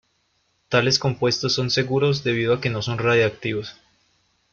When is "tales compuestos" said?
0.69-1.53